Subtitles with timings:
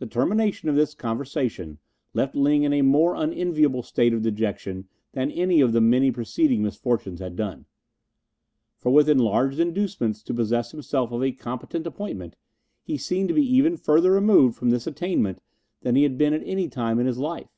[0.00, 1.78] The termination of this conversation
[2.12, 6.62] left Ling in a more unenviable state of dejection than any of the many preceding
[6.62, 7.64] misfortunes had done,
[8.76, 12.36] for with enlarged inducements to possess himself of a competent appointment
[12.82, 15.40] he seemed to be even further removed from this attainment
[15.80, 17.48] than he had been at any time in his life.